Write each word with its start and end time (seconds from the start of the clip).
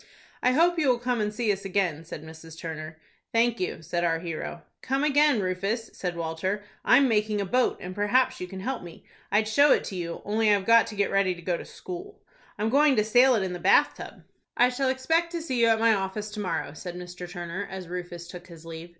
"I 0.41 0.53
hope 0.53 0.79
you 0.79 0.87
will 0.89 0.97
come 0.97 1.21
and 1.21 1.31
see 1.31 1.51
us 1.53 1.63
again," 1.63 2.03
said 2.05 2.23
Mrs. 2.23 2.57
Turner. 2.59 2.97
"Thank 3.31 3.59
you," 3.59 3.83
said 3.83 4.03
our 4.03 4.17
hero. 4.17 4.63
"Come 4.81 5.03
again, 5.03 5.39
Rufus," 5.41 5.91
said 5.93 6.15
Walter; 6.15 6.63
"I'm 6.83 7.07
making 7.07 7.39
a 7.39 7.45
boat, 7.45 7.77
and 7.79 7.93
perhaps 7.93 8.41
you 8.41 8.47
can 8.47 8.61
help 8.61 8.81
me. 8.81 9.05
I'd 9.31 9.47
show 9.47 9.71
it 9.71 9.83
to 9.83 9.95
you, 9.95 10.23
only 10.25 10.51
I've 10.51 10.65
got 10.65 10.87
to 10.87 10.95
get 10.95 11.11
ready 11.11 11.35
to 11.35 11.41
go 11.43 11.55
to 11.55 11.65
school. 11.65 12.19
I'm 12.57 12.69
going 12.69 12.95
to 12.95 13.03
sail 13.03 13.35
it 13.35 13.43
in 13.43 13.53
the 13.53 13.59
bath 13.59 13.93
tub." 13.97 14.23
"I 14.57 14.69
shall 14.69 14.89
expect 14.89 15.31
to 15.33 15.41
see 15.43 15.61
you 15.61 15.67
at 15.67 15.79
my 15.79 15.93
office, 15.93 16.31
to 16.31 16.39
morrow," 16.39 16.73
said 16.73 16.95
Mr. 16.95 17.29
Turner, 17.29 17.67
as 17.69 17.87
Rufus 17.87 18.27
took 18.27 18.47
his 18.47 18.65
leave. 18.65 18.89